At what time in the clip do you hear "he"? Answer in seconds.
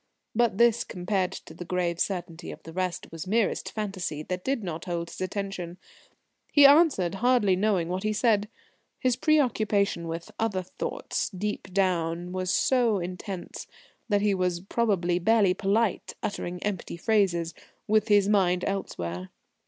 6.51-6.65, 8.01-8.11, 14.21-14.33